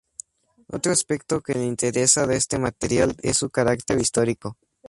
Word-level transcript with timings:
Otro 0.69 0.91
aspecto 0.91 1.41
que 1.41 1.53
le 1.53 1.63
interesa 1.63 2.25
de 2.25 2.35
este 2.35 2.57
material 2.57 3.15
es 3.21 3.37
su 3.37 3.51
carácter 3.51 3.99
histórico. 4.01 4.57